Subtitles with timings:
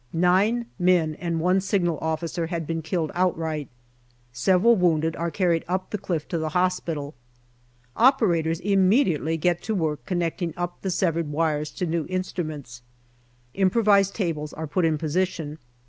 [0.13, 3.67] Nine men and one Signal Officer have been killed outright.
[4.33, 7.13] Several wounded are carried up the cliff to the hospital.
[7.95, 12.81] Operators immediately get to work connecting up the severed wires to new instruments.
[13.53, 15.59] Improvised tables are put in position.